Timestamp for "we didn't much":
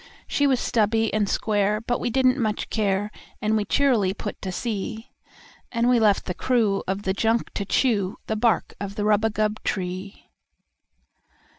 1.99-2.71